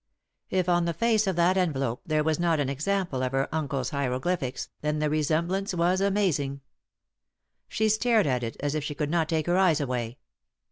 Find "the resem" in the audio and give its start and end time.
4.97-5.47